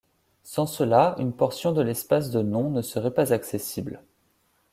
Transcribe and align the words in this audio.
Sans 0.41 0.65
cela, 0.65 1.13
une 1.19 1.31
portion 1.31 1.73
de 1.73 1.81
l’espace 1.83 2.31
de 2.31 2.41
noms 2.41 2.71
ne 2.71 2.81
serait 2.81 3.13
pas 3.13 3.33
accessible. 3.33 4.01